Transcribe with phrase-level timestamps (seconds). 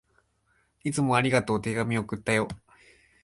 [0.83, 1.61] いつもありがとう。
[1.61, 2.47] 手紙、送ったよ。